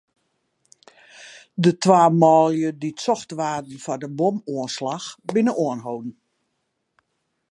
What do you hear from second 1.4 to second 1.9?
De